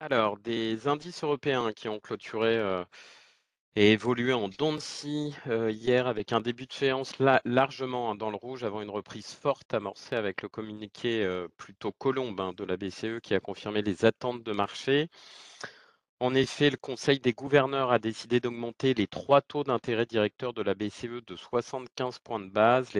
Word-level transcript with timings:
Alors, 0.00 0.38
des 0.38 0.88
indices 0.88 1.22
européens 1.22 1.72
qui 1.74 1.88
ont 1.90 2.00
clôturé 2.00 2.58
et 3.76 3.92
évolué 3.92 4.32
en 4.32 4.48
euh, 5.48 5.70
hier 5.70 6.06
avec 6.06 6.32
un 6.32 6.40
début 6.40 6.66
de 6.66 6.72
séance 6.72 7.18
la- 7.18 7.42
largement 7.44 8.10
hein, 8.10 8.14
dans 8.14 8.30
le 8.30 8.36
rouge 8.36 8.64
avant 8.64 8.80
une 8.80 8.90
reprise 8.90 9.32
forte 9.32 9.72
amorcée 9.74 10.16
avec 10.16 10.42
le 10.42 10.48
communiqué 10.48 11.24
plutôt 11.58 11.92
colombe 11.92 12.40
hein, 12.40 12.52
de 12.56 12.64
la 12.64 12.76
BCE 12.76 13.20
qui 13.20 13.34
a 13.34 13.40
confirmé 13.40 13.82
les 13.82 14.04
attentes 14.04 14.42
de 14.42 14.52
marché. 14.52 15.08
En 16.20 16.34
effet, 16.34 16.68
le 16.68 16.76
Conseil 16.76 17.20
des 17.20 17.32
gouverneurs 17.32 17.90
a 17.90 17.98
décidé 17.98 18.38
d'augmenter 18.38 18.92
les 18.92 19.06
trois 19.06 19.40
taux 19.40 19.64
d'intérêt 19.64 20.04
directeurs 20.04 20.52
de 20.52 20.60
la 20.60 20.74
BCE 20.74 21.22
de 21.22 21.36
75 21.36 22.18
points 22.18 22.38
de 22.40 22.50
base, 22.50 22.92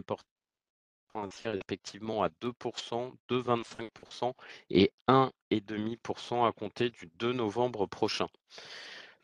ainsi 1.25 1.49
respectivement 1.49 2.23
à 2.23 2.29
2%, 2.29 3.13
2,25% 3.29 4.35
et 4.71 4.93
1,5% 5.09 6.47
à 6.47 6.53
compter 6.53 6.91
du 6.91 7.11
2 7.19 7.33
novembre 7.33 7.87
prochain. 7.87 8.29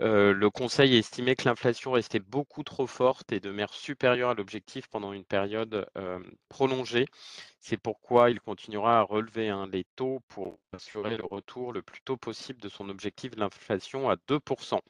Euh, 0.00 0.32
le 0.32 0.50
Conseil 0.50 0.94
a 0.94 0.98
estimé 0.98 1.36
que 1.36 1.44
l'inflation 1.44 1.92
restait 1.92 2.18
beaucoup 2.18 2.64
trop 2.64 2.86
forte 2.86 3.30
et 3.32 3.40
de 3.40 3.50
manière 3.50 3.72
supérieure 3.74 4.30
à 4.30 4.34
l'objectif 4.34 4.88
pendant 4.88 5.12
une 5.12 5.24
période 5.24 5.86
euh, 5.96 6.18
prolongée. 6.48 7.06
C'est 7.60 7.76
pourquoi 7.76 8.30
il 8.30 8.40
continuera 8.40 8.98
à 9.00 9.02
relever 9.02 9.48
hein, 9.48 9.68
les 9.70 9.84
taux 9.96 10.20
pour 10.28 10.58
assurer 10.72 11.16
le 11.16 11.24
retour 11.24 11.72
le 11.72 11.82
plus 11.82 12.00
tôt 12.02 12.16
possible 12.16 12.60
de 12.60 12.68
son 12.68 12.88
objectif 12.88 13.32
de 13.32 13.40
l'inflation 13.40 14.10
à 14.10 14.16
2%. 14.16 14.80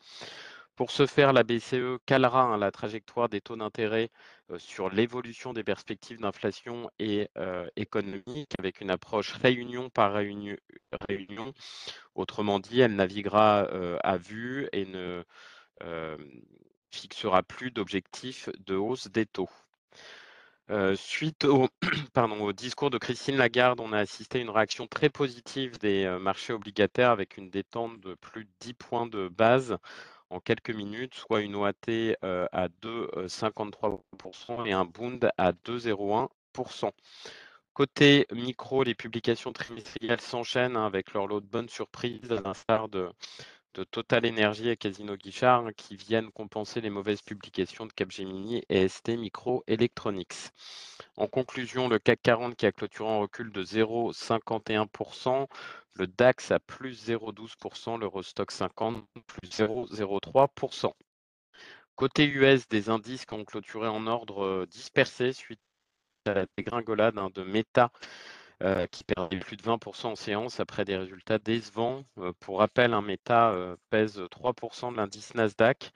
Pour 0.77 0.91
ce 0.91 1.07
faire, 1.07 1.35
la 1.35 1.43
BCE 1.43 1.99
calera 2.07 2.45
hein, 2.45 2.57
la 2.57 2.71
trajectoire 2.71 3.29
des 3.29 3.43
taux 3.43 3.57
d'intérêt 3.57 4.11
sur 4.59 4.91
l'évolution 4.91 5.53
des 5.53 5.65
perspectives 5.65 6.21
d'inflation 6.21 6.91
et 6.99 7.29
euh, 7.39 7.69
économique 7.77 8.53
avec 8.59 8.81
une 8.81 8.91
approche 8.91 9.33
réunion 9.33 9.91
par 9.91 10.13
réunion. 10.13 11.53
Autrement 12.15 12.59
dit, 12.59 12.81
elle 12.81 12.97
naviguera 12.97 13.69
euh, 13.73 13.99
à 14.03 14.17
vue 14.17 14.69
et 14.73 14.87
ne 14.87 15.25
euh, 15.83 16.17
fixera 16.91 17.43
plus 17.43 17.71
d'objectif 17.71 18.49
de 18.67 18.75
hausse 18.77 19.09
des 19.09 19.27
taux. 19.27 19.51
Euh, 20.71 20.95
suite 20.97 21.45
au, 21.45 21.69
pardon, 22.15 22.41
au, 22.41 22.53
discours 22.53 22.91
de 22.91 22.99
Christine 22.99 23.37
Lagarde, 23.37 23.81
on 23.81 23.93
a 23.93 23.99
assisté 23.99 24.39
à 24.39 24.43
une 24.43 24.51
réaction 24.51 24.87
très 24.87 25.11
positive 25.11 25.79
des 25.79 26.05
euh, 26.05 26.19
marchés 26.19 26.53
obligataires 26.53 27.11
avec 27.11 27.37
une 27.37 27.51
détente 27.51 28.01
de 28.01 28.15
plus 28.15 28.45
de 28.45 28.51
10 28.61 28.75
points 28.75 29.07
de 29.07 29.29
base 29.29 29.77
en 30.33 30.41
quelques 30.41 30.71
minutes, 30.71 31.15
soit 31.15 31.41
une 31.43 31.55
OAT 31.55 31.73
à 32.23 32.69
2,53% 32.83 34.67
et 34.67 34.73
un 34.73 34.85
Bund 34.85 35.31
à 35.37 35.53
2,01%. 35.53 36.91
Côté 37.75 38.27
micro, 38.33 38.83
les 38.83 38.95
publications 38.95 39.53
trimestrielles 39.53 40.21
s'enchaînent 40.21 40.77
hein, 40.77 40.85
avec 40.85 41.15
leur 41.15 41.27
lot 41.27 41.41
de 41.41 41.47
bonnes 41.47 41.71
surprises, 41.71 42.31
à 42.31 42.41
l'instar 42.41 42.89
de, 42.89 43.09
de 43.75 43.85
Total 43.85 44.27
Energy 44.27 44.69
et 44.69 44.77
Casino 44.77 45.17
Guichard 45.17 45.67
hein, 45.67 45.73
qui 45.73 45.97
viennent 45.97 46.31
compenser 46.31 46.81
les 46.81 46.91
mauvaises 46.91 47.23
publications 47.23 47.87
de 47.87 47.93
Capgemini 47.93 48.63
et 48.69 48.89
ST 48.89 49.11
Microelectronics. 49.11 50.51
En 51.17 51.27
conclusion, 51.27 51.89
le 51.89 51.99
CAC 51.99 52.21
40 52.23 52.57
qui 52.57 52.67
a 52.67 52.73
clôturé 52.73 53.09
en 53.09 53.21
recul 53.21 53.51
de 53.53 53.65
0,51%, 53.65 55.47
le 55.95 56.07
DAX 56.07 56.51
à 56.51 56.59
plus 56.59 57.09
0,12%, 57.09 57.99
l'Eurostock 57.99 58.51
50 58.51 59.05
plus 59.27 59.49
0,03%. 59.49 60.93
Côté 61.95 62.27
US, 62.27 62.69
des 62.69 62.89
indices 62.91 63.27
qui 63.27 63.35
ont 63.35 63.45
clôturé 63.45 63.89
en 63.89 64.07
ordre 64.07 64.67
dispersé 64.67 65.33
suite 65.33 65.61
à 66.27 66.35
la 66.35 66.47
dégringolade 66.57 67.19
hein, 67.19 67.31
de 67.35 67.43
Meta 67.43 67.91
euh, 68.63 68.87
qui 68.87 69.03
perdait 69.03 69.41
plus 69.41 69.57
de 69.57 69.63
20% 69.63 70.07
en 70.07 70.15
séance 70.15 70.61
après 70.61 70.85
des 70.85 70.97
résultats 70.97 71.39
décevants. 71.39 72.05
Euh, 72.19 72.33
pour 72.39 72.61
rappel, 72.61 72.95
un 72.95 73.03
Meta 73.03 73.51
euh, 73.51 73.75
pèse 73.91 74.21
3% 74.31 74.93
de 74.93 74.99
l'indice 74.99 75.35
Nasdaq 75.35 75.91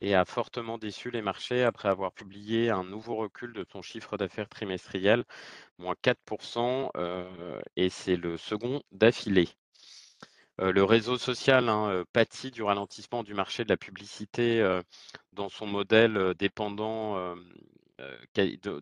et 0.00 0.14
a 0.14 0.24
fortement 0.24 0.78
déçu 0.78 1.10
les 1.10 1.22
marchés 1.22 1.64
après 1.64 1.88
avoir 1.88 2.12
publié 2.12 2.70
un 2.70 2.84
nouveau 2.84 3.16
recul 3.16 3.52
de 3.52 3.66
son 3.72 3.82
chiffre 3.82 4.16
d'affaires 4.16 4.48
trimestriel, 4.48 5.24
moins 5.78 5.96
4%, 6.04 6.90
et 7.76 7.88
c'est 7.88 8.16
le 8.16 8.36
second 8.36 8.82
d'affilée. 8.92 9.48
le 10.58 10.84
réseau 10.84 11.16
social 11.16 11.68
hein, 11.68 12.04
pâtit 12.12 12.50
du 12.50 12.62
ralentissement 12.62 13.22
du 13.22 13.34
marché 13.34 13.64
de 13.64 13.70
la 13.70 13.76
publicité 13.76 14.80
dans 15.32 15.48
son 15.48 15.66
modèle 15.66 16.34
dépendant, 16.38 17.34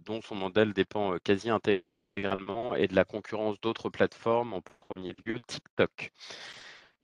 dont 0.01 0.23
son 0.23 0.35
modèle 0.35 0.73
dépend 0.73 1.19
quasi 1.19 1.51
intégralement 1.51 1.92
et 2.17 2.89
de 2.89 2.95
la 2.95 3.05
concurrence 3.05 3.61
d'autres 3.61 3.89
plateformes, 3.89 4.53
en 4.53 4.61
premier 4.61 5.15
lieu 5.25 5.41
TikTok. 5.41 6.13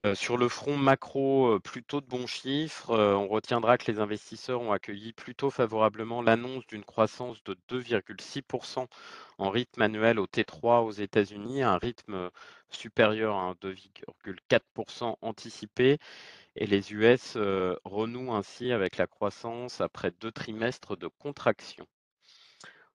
Euh, 0.05 0.15
sur 0.15 0.37
le 0.37 0.47
front 0.47 0.77
macro, 0.77 1.55
euh, 1.55 1.59
plutôt 1.59 1.99
de 1.99 2.05
bons 2.05 2.27
chiffres. 2.27 2.91
Euh, 2.91 3.15
on 3.15 3.27
retiendra 3.27 3.77
que 3.77 3.91
les 3.91 3.99
investisseurs 3.99 4.61
ont 4.61 4.71
accueilli 4.71 5.11
plutôt 5.11 5.49
favorablement 5.49 6.21
l'annonce 6.21 6.65
d'une 6.67 6.85
croissance 6.85 7.43
de 7.43 7.57
2,6% 7.67 8.87
en 9.39 9.49
rythme 9.49 9.81
annuel 9.81 10.19
au 10.19 10.25
T3 10.25 10.85
aux 10.85 10.91
États-Unis, 10.91 11.63
un 11.63 11.77
rythme 11.77 12.29
supérieur 12.69 13.35
à 13.35 13.55
2,4% 13.61 15.17
anticipé. 15.21 15.97
Et 16.55 16.67
les 16.67 16.93
US 16.93 17.37
renouent 17.85 18.33
ainsi 18.33 18.71
avec 18.71 18.97
la 18.97 19.07
croissance 19.07 19.81
après 19.81 20.11
deux 20.11 20.31
trimestres 20.31 20.97
de 20.97 21.07
contraction. 21.07 21.87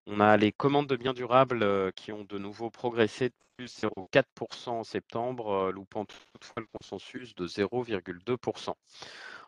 On 0.07 0.21
a 0.21 0.37
les 0.37 0.53
commandes 0.53 0.87
de 0.87 0.97
biens 0.97 1.15
durables 1.15 1.63
euh, 1.63 1.91
qui 1.91 2.13
ont 2.13 2.25
de 2.25 2.37
nouveau 2.39 2.71
progressé 2.71 3.31
de 3.31 3.35
plus 3.57 3.81
0,4% 3.83 4.69
en 4.71 4.85
septembre, 4.85 5.51
euh, 5.69 5.73
loupant 5.73 6.05
toutefois 6.05 6.63
le 6.63 6.67
consensus 6.79 7.35
de 7.35 7.47
0,2%. 7.47 8.75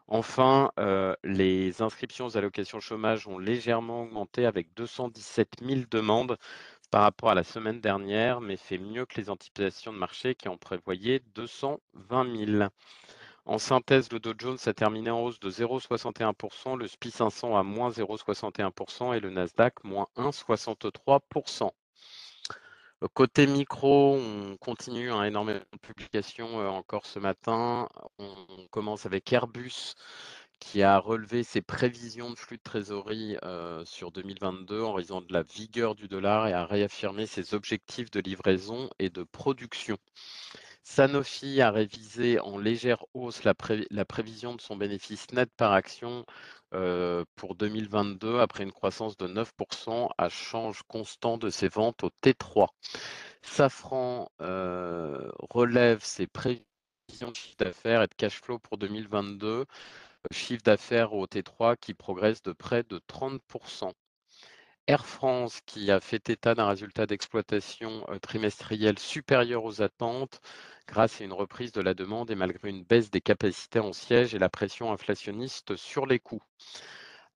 Enfin, 0.08 0.70
euh, 0.78 1.14
les 1.24 1.82
inscriptions 1.82 2.26
aux 2.26 2.36
allocations 2.38 2.80
chômage 2.80 3.26
ont 3.26 3.38
légèrement 3.38 4.02
augmenté 4.02 4.46
avec 4.46 4.72
217 4.74 5.56
000 5.62 5.80
demandes 5.90 6.38
par 6.90 7.02
rapport 7.02 7.30
à 7.30 7.34
la 7.34 7.44
semaine 7.44 7.80
dernière, 7.80 8.40
mais 8.40 8.56
fait 8.56 8.78
mieux 8.78 9.04
que 9.04 9.20
les 9.20 9.28
anticipations 9.28 9.92
de 9.92 9.98
marché 9.98 10.34
qui 10.34 10.48
en 10.48 10.56
prévoyaient 10.56 11.20
220 11.34 12.46
000. 12.46 12.68
En 13.46 13.58
synthèse, 13.58 14.10
le 14.10 14.18
Dow 14.18 14.34
Jones 14.36 14.58
a 14.66 14.74
terminé 14.74 15.08
en 15.08 15.20
hausse 15.22 15.38
de 15.38 15.50
0,61%, 15.50 16.76
le 16.76 16.88
SPI 16.88 17.12
500 17.12 17.56
à 17.56 17.62
moins 17.62 17.90
0,61% 17.90 19.14
et 19.14 19.20
le 19.20 19.30
Nasdaq 19.30 19.84
moins 19.84 20.08
1,63%. 20.16 21.70
Côté 23.14 23.46
micro, 23.46 24.16
on 24.16 24.56
continue 24.56 25.12
hein, 25.12 25.22
énormément 25.22 25.60
de 25.72 25.78
publications 25.78 26.60
euh, 26.60 26.66
encore 26.66 27.06
ce 27.06 27.20
matin. 27.20 27.88
On 28.18 28.34
commence 28.70 29.06
avec 29.06 29.32
Airbus 29.32 29.94
qui 30.58 30.82
a 30.82 30.98
relevé 30.98 31.44
ses 31.44 31.62
prévisions 31.62 32.30
de 32.30 32.36
flux 32.36 32.56
de 32.56 32.62
trésorerie 32.62 33.36
euh, 33.44 33.84
sur 33.84 34.10
2022 34.10 34.82
en 34.82 34.94
raison 34.94 35.20
de 35.20 35.32
la 35.32 35.42
vigueur 35.42 35.94
du 35.94 36.08
dollar 36.08 36.48
et 36.48 36.52
a 36.52 36.64
réaffirmé 36.64 37.26
ses 37.26 37.54
objectifs 37.54 38.10
de 38.10 38.20
livraison 38.20 38.90
et 38.98 39.10
de 39.10 39.22
production. 39.22 39.98
Sanofi 40.88 41.60
a 41.60 41.72
révisé 41.72 42.38
en 42.38 42.58
légère 42.58 43.04
hausse 43.12 43.42
la, 43.42 43.54
prévision 44.04 44.54
de 44.54 44.60
son 44.60 44.76
bénéfice 44.76 45.32
net 45.32 45.50
par 45.56 45.72
action 45.72 46.24
euh, 46.74 47.24
pour 47.34 47.56
2022 47.56 48.38
après 48.38 48.62
une 48.62 48.70
croissance 48.70 49.16
de 49.16 49.26
9% 49.26 50.10
à 50.16 50.28
change 50.28 50.82
constant 50.86 51.38
de 51.38 51.50
ses 51.50 51.66
ventes 51.68 52.04
au 52.04 52.10
T3. 52.22 52.68
Safran 53.42 54.30
euh, 54.40 55.28
relève 55.50 56.04
ses 56.04 56.28
prévisions 56.28 56.62
de 57.10 57.34
chiffre 57.34 57.56
d'affaires 57.58 58.02
et 58.02 58.06
de 58.06 58.14
cash 58.14 58.40
flow 58.40 58.60
pour 58.60 58.78
2022, 58.78 59.66
chiffre 60.30 60.62
d'affaires 60.62 61.14
au 61.14 61.26
T3 61.26 61.76
qui 61.76 61.94
progresse 61.94 62.42
de 62.42 62.52
près 62.52 62.84
de 62.84 63.00
30%. 63.08 63.90
Air 64.88 65.04
France 65.04 65.60
qui 65.66 65.90
a 65.90 66.00
fait 66.00 66.30
état 66.30 66.54
d'un 66.54 66.68
résultat 66.68 67.06
d'exploitation 67.06 68.06
trimestriel 68.22 68.98
supérieur 68.98 69.64
aux 69.64 69.82
attentes 69.82 70.40
grâce 70.86 71.20
à 71.20 71.24
une 71.24 71.32
reprise 71.32 71.72
de 71.72 71.80
la 71.80 71.92
demande 71.94 72.30
et 72.30 72.36
malgré 72.36 72.70
une 72.70 72.84
baisse 72.84 73.10
des 73.10 73.20
capacités 73.20 73.80
en 73.80 73.92
siège 73.92 74.34
et 74.34 74.38
la 74.38 74.48
pression 74.48 74.92
inflationniste 74.92 75.74
sur 75.74 76.06
les 76.06 76.20
coûts. 76.20 76.42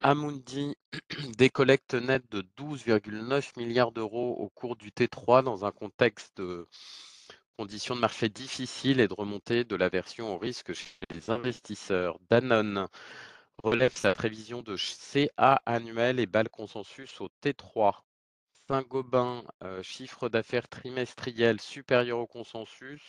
Amundi, 0.00 0.76
des 1.38 1.50
collectes 1.50 1.94
nettes 1.94 2.30
de 2.30 2.42
12,9 2.56 3.58
milliards 3.58 3.92
d'euros 3.92 4.36
au 4.38 4.48
cours 4.48 4.76
du 4.76 4.90
T3 4.90 5.42
dans 5.42 5.64
un 5.64 5.72
contexte 5.72 6.36
de 6.38 6.68
conditions 7.58 7.96
de 7.96 8.00
marché 8.00 8.28
difficiles 8.28 9.00
et 9.00 9.08
de 9.08 9.12
remontée 9.14 9.64
de 9.64 9.76
l'aversion 9.76 10.34
au 10.34 10.38
risque 10.38 10.72
chez 10.72 10.96
les 11.12 11.30
investisseurs. 11.30 12.18
Danone 12.30 12.86
relève 13.62 13.96
sa 13.96 14.14
prévision 14.14 14.62
de 14.62 14.76
CA 14.76 15.60
annuel 15.66 16.20
et 16.20 16.26
bat 16.26 16.42
le 16.42 16.48
consensus 16.48 17.20
au 17.20 17.28
T3. 17.42 18.02
Saint-Gobain, 18.68 19.44
euh, 19.64 19.82
chiffre 19.82 20.28
d'affaires 20.28 20.68
trimestriel 20.68 21.60
supérieur 21.60 22.18
au 22.18 22.26
consensus 22.26 23.02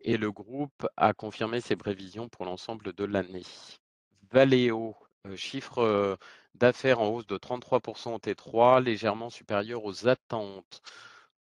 et 0.00 0.16
le 0.16 0.30
groupe 0.30 0.86
a 0.96 1.12
confirmé 1.12 1.60
ses 1.60 1.76
prévisions 1.76 2.28
pour 2.28 2.44
l'ensemble 2.44 2.92
de 2.92 3.04
l'année. 3.04 3.42
Valeo, 4.30 4.96
euh, 5.26 5.36
chiffre 5.36 5.78
euh, 5.78 6.16
d'affaires 6.54 7.00
en 7.00 7.08
hausse 7.08 7.26
de 7.26 7.36
33% 7.36 8.14
au 8.14 8.18
T3, 8.18 8.82
légèrement 8.82 9.30
supérieur 9.30 9.84
aux 9.84 10.06
attentes. 10.06 10.82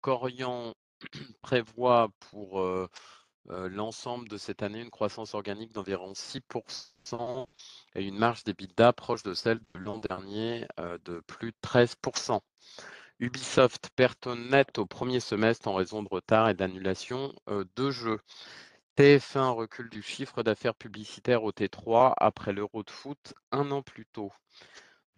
Corian 0.01 0.73
prévoit 1.41 2.09
pour 2.31 2.65
l'ensemble 3.49 4.29
de 4.29 4.37
cette 4.37 4.63
année 4.63 4.81
une 4.81 4.89
croissance 4.89 5.33
organique 5.33 5.73
d'environ 5.73 6.13
6% 6.13 7.47
et 7.95 8.03
une 8.03 8.17
marge 8.17 8.43
d'EBITDA 8.43 8.93
proche 8.93 9.23
de 9.23 9.33
celle 9.33 9.59
de 9.59 9.79
l'an 9.79 9.97
dernier, 9.97 10.65
de 10.77 11.19
plus 11.27 11.51
de 11.51 11.57
13% 11.61 12.39
Ubisoft 13.19 13.89
perd 13.95 14.17
net 14.27 14.79
au 14.79 14.85
premier 14.85 15.19
semestre 15.19 15.67
en 15.67 15.75
raison 15.75 16.03
de 16.03 16.09
retard 16.09 16.49
et 16.49 16.53
d'annulation 16.53 17.33
de 17.47 17.91
jeux. 17.91 18.19
TF1 18.97 19.53
recule 19.53 19.89
du 19.89 20.01
chiffre 20.01 20.43
d'affaires 20.43 20.75
publicitaire 20.75 21.43
au 21.43 21.51
T3 21.51 22.13
après 22.17 22.53
l'Euro 22.53 22.83
de 22.83 22.91
foot 22.91 23.33
un 23.51 23.71
an 23.71 23.81
plus 23.81 24.05
tôt. 24.05 24.31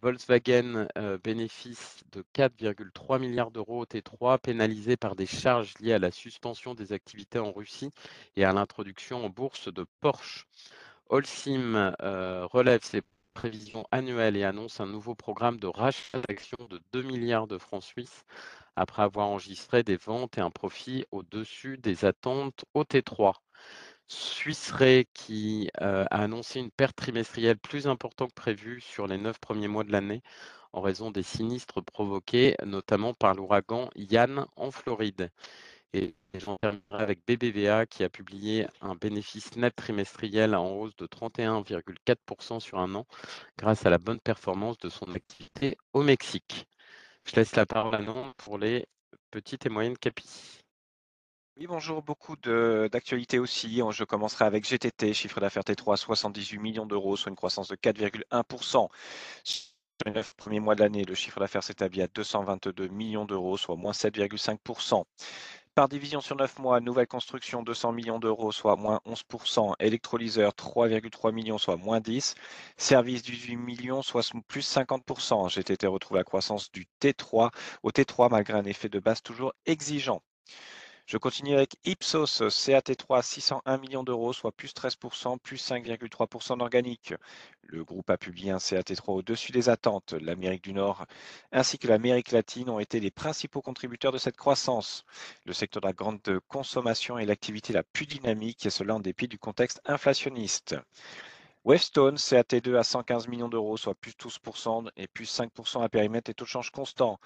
Volkswagen 0.02 0.88
bénéfice 1.24 2.04
de 2.12 2.24
4,3 2.34 3.18
milliards 3.18 3.50
d'euros 3.50 3.82
au 3.82 3.84
T3, 3.86 4.38
pénalisé 4.38 4.96
par 4.96 5.16
des 5.16 5.26
charges 5.26 5.74
liées 5.80 5.94
à 5.94 5.98
la 5.98 6.10
suspension 6.10 6.74
des 6.74 6.92
activités 6.92 7.38
en 7.38 7.52
Russie 7.52 7.90
et 8.36 8.44
à 8.44 8.52
l'introduction 8.52 9.24
en 9.24 9.30
bourse 9.30 9.72
de 9.72 9.86
Porsche. 10.00 10.46
Holcim 11.08 11.94
relève 12.00 12.82
ses 12.82 13.02
prévisions 13.34 13.86
annuelles 13.90 14.36
et 14.36 14.44
annonce 14.44 14.80
un 14.80 14.86
nouveau 14.86 15.14
programme 15.14 15.60
de 15.60 15.66
rachat 15.66 16.20
d'actions 16.28 16.66
de 16.70 16.80
2 16.92 17.02
milliards 17.02 17.46
de 17.46 17.58
francs 17.58 17.82
suisses 17.82 18.24
après 18.76 19.02
avoir 19.02 19.28
enregistré 19.28 19.82
des 19.82 19.96
ventes 19.96 20.38
et 20.38 20.40
un 20.40 20.50
profit 20.50 21.04
au-dessus 21.10 21.78
des 21.78 22.04
attentes 22.04 22.64
au 22.74 22.84
T3. 22.84 23.34
Suisse 24.08 24.72
qui 25.14 25.68
a 25.78 26.04
annoncé 26.04 26.60
une 26.60 26.70
perte 26.70 26.96
trimestrielle 26.96 27.58
plus 27.58 27.86
importante 27.86 28.30
que 28.30 28.34
prévu 28.34 28.80
sur 28.80 29.06
les 29.06 29.18
neuf 29.18 29.38
premiers 29.40 29.68
mois 29.68 29.84
de 29.84 29.92
l'année 29.92 30.22
en 30.72 30.80
raison 30.80 31.10
des 31.10 31.22
sinistres 31.22 31.82
provoqués 31.82 32.56
notamment 32.64 33.14
par 33.14 33.34
l'ouragan 33.34 33.90
Yann 33.96 34.46
en 34.56 34.70
Floride. 34.70 35.30
Et 35.92 36.14
j'en 36.34 36.56
terminerai 36.56 37.02
avec 37.02 37.26
BBVA 37.26 37.86
qui 37.86 38.04
a 38.04 38.10
publié 38.10 38.66
un 38.82 38.94
bénéfice 38.94 39.56
net 39.56 39.74
trimestriel 39.74 40.54
en 40.54 40.70
hausse 40.70 40.94
de 40.96 41.06
31,4% 41.06 42.60
sur 42.60 42.78
un 42.78 42.94
an 42.94 43.06
grâce 43.58 43.86
à 43.86 43.90
la 43.90 43.98
bonne 43.98 44.20
performance 44.20 44.78
de 44.78 44.88
son 44.88 45.14
activité 45.14 45.76
au 45.94 46.02
Mexique. 46.02 46.66
Je 47.24 47.36
laisse 47.36 47.56
la 47.56 47.66
parole 47.66 47.94
à 47.94 48.32
pour 48.36 48.58
les 48.58 48.86
petites 49.30 49.66
et 49.66 49.70
moyennes 49.70 49.98
capitales. 49.98 50.65
Oui, 51.58 51.66
bonjour, 51.66 52.02
beaucoup 52.02 52.36
d'actualités 52.36 53.38
aussi. 53.38 53.80
Je 53.90 54.04
commencerai 54.04 54.44
avec 54.44 54.64
GTT, 54.68 55.14
chiffre 55.14 55.40
d'affaires 55.40 55.62
T3, 55.62 55.96
78 55.96 56.58
millions 56.58 56.84
d'euros, 56.86 57.16
soit 57.16 57.30
une 57.30 57.36
croissance 57.36 57.68
de 57.68 57.76
4,1%. 57.76 58.88
Sur 59.42 59.72
les 60.04 60.12
9 60.12 60.34
premiers 60.36 60.60
mois 60.60 60.74
de 60.74 60.82
l'année, 60.82 61.04
le 61.04 61.14
chiffre 61.14 61.40
d'affaires 61.40 61.62
s'établit 61.64 62.02
à 62.02 62.08
222 62.08 62.88
millions 62.88 63.24
d'euros, 63.24 63.56
soit 63.56 63.76
moins 63.76 63.92
7,5%. 63.92 65.04
Par 65.74 65.88
division 65.88 66.20
sur 66.20 66.36
9 66.36 66.58
mois, 66.58 66.80
nouvelle 66.80 67.06
construction 67.06 67.62
200 67.62 67.92
millions 67.92 68.18
d'euros, 68.18 68.52
soit 68.52 68.76
moins 68.76 69.00
11%. 69.06 69.74
Électrolyseur 69.80 70.52
3,3 70.52 71.32
millions, 71.32 71.58
soit 71.58 71.76
moins 71.78 72.00
10. 72.00 72.34
Service 72.76 73.22
18 73.22 73.56
millions, 73.56 74.02
soit 74.02 74.30
plus 74.48 74.66
50%. 74.66 75.48
GTT 75.48 75.86
retrouve 75.86 76.18
la 76.18 76.24
croissance 76.24 76.70
du 76.70 76.86
T3 77.00 77.50
au 77.82 77.90
T3 77.90 78.30
malgré 78.30 78.58
un 78.58 78.64
effet 78.64 78.90
de 78.90 78.98
base 78.98 79.22
toujours 79.22 79.54
exigeant. 79.64 80.22
Je 81.06 81.18
continue 81.18 81.54
avec 81.54 81.76
Ipsos, 81.84 82.42
CAT3, 82.48 83.22
601 83.22 83.78
millions 83.78 84.02
d'euros, 84.02 84.32
soit 84.32 84.50
plus 84.50 84.74
13%, 84.74 85.38
plus 85.38 85.64
5,3% 85.64 86.60
organique. 86.60 87.14
Le 87.62 87.84
groupe 87.84 88.10
a 88.10 88.18
publié 88.18 88.50
un 88.50 88.56
CAT3 88.56 89.12
au-dessus 89.12 89.52
des 89.52 89.68
attentes. 89.68 90.14
L'Amérique 90.14 90.64
du 90.64 90.72
Nord 90.72 91.06
ainsi 91.52 91.78
que 91.78 91.86
l'Amérique 91.86 92.32
latine 92.32 92.70
ont 92.70 92.80
été 92.80 92.98
les 92.98 93.12
principaux 93.12 93.62
contributeurs 93.62 94.10
de 94.10 94.18
cette 94.18 94.36
croissance. 94.36 95.04
Le 95.44 95.52
secteur 95.52 95.80
de 95.80 95.86
la 95.86 95.92
grande 95.92 96.20
consommation 96.48 97.18
est 97.18 97.26
l'activité 97.26 97.72
la 97.72 97.84
plus 97.84 98.06
dynamique, 98.06 98.66
et 98.66 98.70
cela 98.70 98.96
en 98.96 99.00
dépit 99.00 99.28
du 99.28 99.38
contexte 99.38 99.80
inflationniste. 99.84 100.74
Wavestone, 101.64 102.16
CAT2 102.16 102.76
à 102.78 102.82
115 102.82 103.28
millions 103.28 103.48
d'euros, 103.48 103.76
soit 103.76 103.94
plus 103.94 104.16
12% 104.16 104.90
et 104.96 105.06
plus 105.06 105.32
5% 105.32 105.84
à 105.84 105.88
périmètre 105.88 106.30
et 106.30 106.34
taux 106.34 106.46
de 106.46 106.50
change 106.50 106.70
constant. 106.70 107.20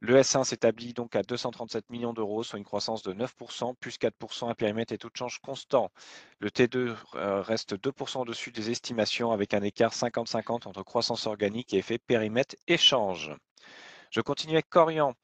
Le 0.00 0.20
S1 0.20 0.44
s'établit 0.44 0.92
donc 0.92 1.16
à 1.16 1.22
237 1.22 1.88
millions 1.90 2.12
d'euros, 2.12 2.42
soit 2.42 2.58
une 2.58 2.64
croissance 2.64 3.02
de 3.02 3.14
9%, 3.14 3.74
plus 3.76 3.96
4% 3.98 4.50
à 4.50 4.54
périmètre 4.54 4.92
et 4.92 4.98
taux 4.98 5.08
de 5.08 5.16
change 5.16 5.38
constant. 5.40 5.90
Le 6.38 6.50
T2 6.50 6.94
euh, 7.14 7.40
reste 7.40 7.74
2% 7.74 8.20
au-dessus 8.20 8.52
des 8.52 8.70
estimations 8.70 9.32
avec 9.32 9.54
un 9.54 9.62
écart 9.62 9.92
50-50 9.92 10.68
entre 10.68 10.82
croissance 10.82 11.26
organique 11.26 11.72
et 11.72 11.78
effet 11.78 11.98
périmètre 11.98 12.56
échange. 12.68 13.32
Je 14.10 14.20
continue 14.20 14.54
avec 14.54 14.68
Corian. 14.68 15.14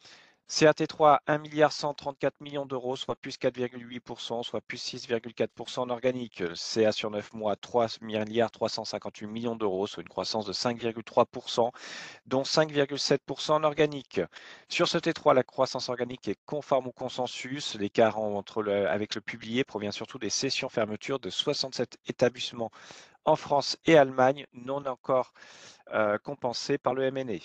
CAT3, 0.48 1.18
1 1.26 1.38
milliard 1.38 1.72
134 1.72 2.40
millions 2.40 2.66
d'euros, 2.66 2.96
soit 2.96 3.16
plus 3.16 3.38
4,8%, 3.38 4.42
soit 4.42 4.60
plus 4.60 4.76
6,4% 4.76 5.80
en 5.80 5.90
organique. 5.90 6.42
CA 6.54 6.92
sur 6.92 7.10
9 7.10 7.32
mois, 7.32 7.56
3 7.56 7.86
milliards 8.02 8.50
358 8.50 9.26
millions 9.26 9.56
d'euros, 9.56 9.86
soit 9.86 10.02
une 10.02 10.08
croissance 10.08 10.44
de 10.44 10.52
5,3%, 10.52 11.70
dont 12.26 12.42
5,7% 12.42 13.52
en 13.52 13.64
organique. 13.64 14.20
Sur 14.68 14.88
ce 14.88 14.98
T3, 14.98 15.34
la 15.34 15.42
croissance 15.42 15.88
organique 15.88 16.28
est 16.28 16.38
conforme 16.44 16.88
au 16.88 16.92
consensus. 16.92 17.74
L'écart 17.76 18.18
entre 18.18 18.62
avec 18.70 19.14
le 19.14 19.20
publié 19.20 19.64
provient 19.64 19.90
surtout 19.90 20.18
des 20.18 20.30
sessions 20.30 20.68
fermetures 20.68 21.18
de 21.18 21.30
67 21.30 21.98
établissements 22.06 22.70
en 23.24 23.36
France 23.36 23.78
et 23.86 23.96
Allemagne, 23.96 24.46
non 24.52 24.84
encore 24.86 25.32
euh, 25.94 26.18
compensés 26.18 26.78
par 26.78 26.94
le 26.94 27.10
MNE. 27.10 27.40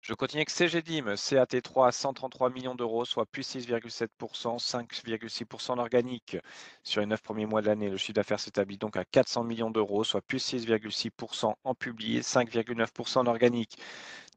Je 0.00 0.14
continue 0.14 0.40
avec 0.40 0.50
CGDIM, 0.50 1.14
CAT3 1.14 1.88
à 1.88 1.92
133 1.92 2.48
millions 2.48 2.74
d'euros, 2.74 3.04
soit 3.04 3.26
plus 3.26 3.42
6,7%, 3.42 4.58
5,6% 4.58 5.72
en 5.72 5.78
organique. 5.78 6.38
Sur 6.82 7.02
les 7.02 7.06
9 7.06 7.22
premiers 7.22 7.44
mois 7.44 7.60
de 7.60 7.66
l'année, 7.66 7.90
le 7.90 7.98
chiffre 7.98 8.14
d'affaires 8.14 8.40
s'établit 8.40 8.78
donc 8.78 8.96
à 8.96 9.04
400 9.04 9.44
millions 9.44 9.70
d'euros, 9.70 10.02
soit 10.02 10.22
plus 10.22 10.42
6,6% 10.54 11.52
en 11.62 11.74
publié, 11.74 12.22
5,9% 12.22 13.18
en 13.18 13.26
organique. 13.26 13.76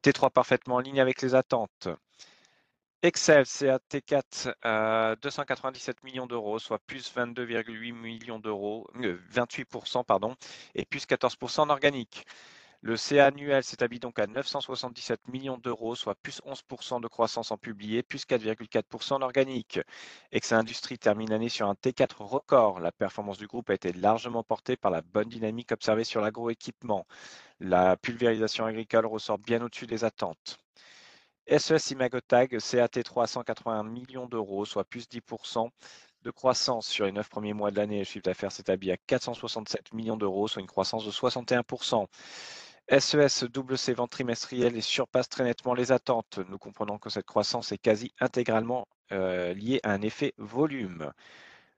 T3 0.02 0.30
parfaitement 0.30 0.74
en 0.76 0.80
ligne 0.80 1.00
avec 1.00 1.22
les 1.22 1.34
attentes. 1.34 1.88
Excel, 3.02 3.44
CAT4 3.44 4.54
à 4.62 5.16
297 5.22 6.04
millions 6.04 6.26
d'euros, 6.26 6.58
soit 6.58 6.78
plus 6.78 7.10
22,8 7.14 7.92
millions 7.92 8.38
d'euros, 8.38 8.86
28% 8.94 9.98
euh, 9.98 10.02
pardon, 10.04 10.36
et 10.74 10.84
plus 10.84 11.06
14% 11.06 11.60
en 11.60 11.70
organique. 11.70 12.26
Le 12.86 12.98
CA 12.98 13.28
annuel 13.28 13.64
s'établit 13.64 13.98
donc 13.98 14.18
à 14.18 14.26
977 14.26 15.28
millions 15.28 15.56
d'euros, 15.56 15.94
soit 15.94 16.16
plus 16.16 16.42
11% 16.42 17.00
de 17.00 17.08
croissance 17.08 17.50
en 17.50 17.56
publié, 17.56 18.02
plus 18.02 18.26
4,4% 18.26 19.14
en 19.14 19.22
organique. 19.22 19.80
Exa 20.32 20.58
Industrie 20.58 20.98
termine 20.98 21.30
l'année 21.30 21.48
sur 21.48 21.66
un 21.66 21.72
T4 21.72 22.22
record. 22.22 22.80
La 22.80 22.92
performance 22.92 23.38
du 23.38 23.46
groupe 23.46 23.70
a 23.70 23.74
été 23.74 23.94
largement 23.94 24.42
portée 24.42 24.76
par 24.76 24.90
la 24.90 25.00
bonne 25.00 25.30
dynamique 25.30 25.72
observée 25.72 26.04
sur 26.04 26.20
l'agroéquipement. 26.20 27.06
La 27.58 27.96
pulvérisation 27.96 28.66
agricole 28.66 29.06
ressort 29.06 29.38
bien 29.38 29.62
au-dessus 29.62 29.86
des 29.86 30.04
attentes. 30.04 30.58
SES 31.48 31.90
Imagotag, 31.90 32.54
CAT3 32.54 33.22
à 33.22 33.26
181 33.26 33.84
millions 33.84 34.26
d'euros, 34.26 34.66
soit 34.66 34.84
plus 34.84 35.08
10% 35.08 35.70
de 36.20 36.30
croissance 36.30 36.86
sur 36.86 37.06
les 37.06 37.12
9 37.12 37.30
premiers 37.30 37.54
mois 37.54 37.70
de 37.70 37.76
l'année. 37.76 38.00
Le 38.00 38.04
chiffre 38.04 38.24
d'affaires 38.24 38.52
s'établit 38.52 38.90
à 38.90 38.98
467 38.98 39.94
millions 39.94 40.18
d'euros, 40.18 40.48
soit 40.48 40.60
une 40.60 40.68
croissance 40.68 41.06
de 41.06 41.10
61%. 41.10 42.08
SES 42.88 43.44
double 43.44 43.78
ses 43.78 43.94
ventes 43.94 44.10
trimestrielles 44.10 44.76
et 44.76 44.82
surpasse 44.82 45.28
très 45.28 45.44
nettement 45.44 45.74
les 45.74 45.90
attentes. 45.90 46.38
Nous 46.48 46.58
comprenons 46.58 46.98
que 46.98 47.08
cette 47.08 47.24
croissance 47.24 47.72
est 47.72 47.78
quasi 47.78 48.12
intégralement 48.20 48.86
euh, 49.12 49.54
liée 49.54 49.80
à 49.84 49.92
un 49.92 50.02
effet 50.02 50.34
volume. 50.36 51.12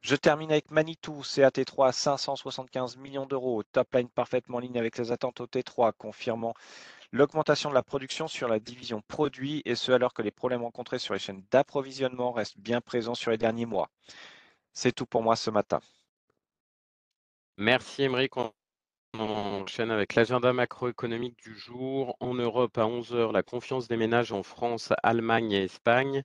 Je 0.01 0.17
termine 0.17 0.51
avec 0.51 0.71
Manitou, 0.71 1.23
CAT3 1.23 1.89
à 1.89 1.93
575 1.93 2.97
millions 2.97 3.27
d'euros, 3.27 3.63
top 3.65 3.95
line 3.95 4.09
parfaitement 4.09 4.59
en 4.59 4.61
ligne 4.61 4.79
avec 4.79 4.99
les 4.99 5.13
attentes 5.13 5.41
au 5.41 5.47
T3, 5.47 5.93
confirmant 5.97 6.55
l'augmentation 7.13 7.71
de 7.71 7.75
la 7.75 7.83
production 7.83 8.29
sur 8.29 8.49
la 8.49 8.59
division 8.59 9.03
produits, 9.09 9.63
et 9.65 9.75
ce 9.75 9.93
alors 9.93 10.13
que 10.13 10.23
les 10.23 10.31
problèmes 10.31 10.63
rencontrés 10.63 10.99
sur 10.99 11.15
les 11.15 11.21
chaînes 11.21 11.45
d'approvisionnement 11.51 12.33
restent 12.33 12.59
bien 12.59 12.81
présents 12.81 13.15
sur 13.15 13.31
les 13.31 13.39
derniers 13.39 13.67
mois. 13.67 13.91
C'est 14.73 14.93
tout 14.93 15.07
pour 15.07 15.23
moi 15.23 15.37
ce 15.37 15.51
matin. 15.51 15.81
Merci. 17.57 18.09
On 18.09 18.53
enchaîne 19.21 19.91
avec 19.91 20.15
l'agenda 20.15 20.53
macroéconomique 20.53 21.39
du 21.39 21.57
jour. 21.57 22.17
En 22.21 22.35
Europe, 22.35 22.77
à 22.79 22.83
11h, 22.83 23.33
la 23.33 23.43
confiance 23.43 23.89
des 23.89 23.97
ménages 23.97 24.33
en 24.33 24.43
France, 24.43 24.93
Allemagne 25.03 25.53
et 25.53 25.65
Espagne. 25.65 26.23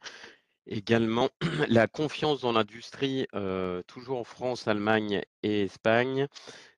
Également, 0.67 1.29
la 1.69 1.87
confiance 1.87 2.41
dans 2.41 2.51
l'industrie, 2.51 3.25
euh, 3.33 3.81
toujours 3.87 4.19
en 4.19 4.23
France, 4.23 4.67
Allemagne 4.67 5.23
et 5.43 5.63
Espagne. 5.63 6.27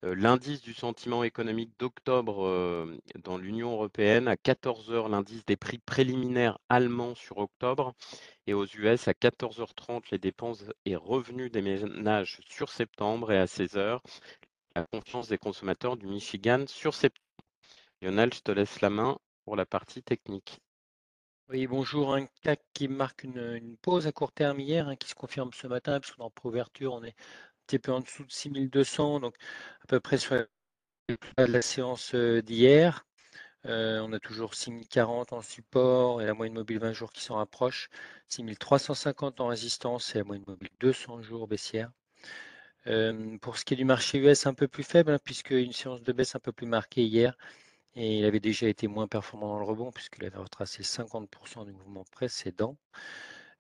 Euh, 0.06 0.16
l'indice 0.16 0.62
du 0.62 0.74
sentiment 0.74 1.24
économique 1.24 1.72
d'octobre 1.80 2.46
euh, 2.46 2.98
dans 3.24 3.38
l'Union 3.38 3.74
européenne. 3.74 4.28
À 4.28 4.36
14h, 4.36 5.10
l'indice 5.10 5.46
des 5.46 5.58
prix 5.58 5.80
préliminaires 5.80 6.60
allemands 6.70 7.16
sur 7.16 7.38
octobre. 7.40 7.94
Et 8.48 8.54
aux 8.54 8.66
US, 8.66 9.08
à 9.08 9.14
14h30, 9.14 10.04
les 10.12 10.20
dépenses 10.20 10.64
et 10.86 10.96
revenus 10.96 11.52
des 11.52 11.62
ménages 11.62 12.40
sur 12.48 12.70
septembre. 12.70 13.32
Et 13.32 13.38
à 13.38 13.46
16h, 13.46 14.00
la 14.76 14.86
confiance 14.86 15.28
des 15.28 15.38
consommateurs 15.38 15.98
du 15.98 16.08
Michigan 16.08 16.66
sur 16.68 16.94
septembre. 16.94 17.24
Lionel, 18.02 18.34
je 18.34 18.42
te 18.42 18.52
laisse 18.52 18.82
la 18.82 18.90
main 18.90 19.18
pour 19.46 19.56
la 19.56 19.66
partie 19.66 20.02
technique. 20.02 20.60
Oui, 21.50 21.68
bonjour. 21.68 22.16
Un 22.16 22.26
CAC 22.42 22.62
qui 22.74 22.88
marque 22.88 23.24
une, 23.24 23.78
pause 23.82 24.08
à 24.08 24.12
court 24.12 24.32
terme 24.32 24.60
hier, 24.60 24.88
hein, 24.88 24.96
qui 24.96 25.10
se 25.10 25.16
confirme 25.16 25.52
ce 25.54 25.68
matin, 25.68 26.00
puisque 26.00 26.18
dans 26.18 26.32
préouverture, 26.32 26.94
on 26.94 27.04
est 27.04 27.10
un 27.10 27.66
petit 27.68 27.80
peu 27.80 27.92
en 27.92 28.00
dessous 28.00 28.24
de 28.24 28.32
6200, 28.32 29.20
donc 29.20 29.36
à 29.84 29.88
peu 29.88 30.00
près 30.00 30.18
sur 30.18 30.46
la 31.38 31.62
séance 31.62 32.16
euh, 32.16 32.42
d'hier. 32.42 33.06
Euh, 33.66 34.00
on 34.02 34.12
a 34.12 34.20
toujours 34.20 34.56
6040 34.56 35.34
en 35.34 35.42
support 35.42 36.22
et 36.22 36.26
la 36.26 36.34
moyenne 36.34 36.56
mobile 36.56 36.80
20 36.80 36.94
jours 36.94 37.12
qui 37.14 37.22
s'en 37.22 37.36
rapproche. 37.36 37.90
6350 38.28 39.40
en 39.40 39.48
résistance 39.48 40.16
et 40.16 40.20
la 40.20 40.24
moyenne 40.24 40.46
mobile 40.48 40.70
200 40.80 41.22
jours 41.22 41.48
baissière. 41.48 41.92
Euh, 42.88 43.38
pour 43.40 43.58
ce 43.58 43.66
qui 43.66 43.74
est 43.74 43.78
du 43.78 43.86
marché 43.86 44.18
US, 44.20 44.46
un 44.46 44.54
peu 44.54 44.68
plus 44.68 44.84
faible, 44.84 45.12
hein, 45.12 45.20
puisque 45.24 45.52
une 45.52 45.72
séance 45.72 46.02
de 46.04 46.12
baisse 46.12 46.36
un 46.36 46.40
peu 46.40 46.52
plus 46.52 46.68
marquée 46.68 47.04
hier. 47.04 47.38
Et 47.96 48.20
il 48.20 48.26
avait 48.26 48.40
déjà 48.40 48.68
été 48.68 48.88
moins 48.88 49.08
performant 49.08 49.50
dans 49.50 49.60
le 49.60 49.66
rebond, 49.66 49.92
puisqu'il 49.92 50.26
avait 50.26 50.38
retracé 50.38 50.84
50% 50.84 51.66
du 51.66 51.72
mouvement 51.74 52.06
précédent. 52.12 52.78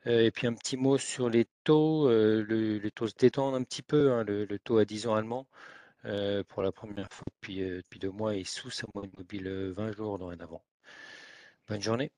Euh, 0.07 0.25
et 0.25 0.31
puis 0.31 0.47
un 0.47 0.53
petit 0.53 0.77
mot 0.77 0.97
sur 0.97 1.29
les 1.29 1.47
taux. 1.63 2.09
Euh, 2.09 2.43
le, 2.43 2.77
les 2.79 2.91
taux 2.91 3.07
se 3.07 3.15
détendent 3.15 3.55
un 3.55 3.63
petit 3.63 3.83
peu. 3.83 4.11
Hein, 4.11 4.23
le, 4.25 4.59
taux 4.59 4.77
à 4.77 4.85
10 4.85 5.07
ans 5.07 5.15
allemand, 5.15 5.47
pour 6.49 6.63
la 6.63 6.71
première 6.71 7.07
fois 7.11 7.25
depuis, 7.41 7.59
depuis, 7.59 7.99
deux 7.99 8.11
mois, 8.11 8.35
est 8.35 8.43
sous 8.43 8.69
sa 8.71 8.87
moyenne 8.93 9.13
mobile 9.17 9.73
20 9.77 9.91
jours 9.93 10.19
dorénavant. 10.19 10.63
Bonne 11.69 11.81
journée. 11.81 12.11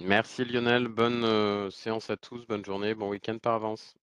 Merci 0.00 0.44
Lionel, 0.44 0.88
bonne 0.88 1.70
séance 1.70 2.10
à 2.10 2.16
tous, 2.16 2.46
bonne 2.46 2.64
journée, 2.64 2.94
bon 2.94 3.10
week-end 3.10 3.38
par 3.38 3.54
avance. 3.54 3.99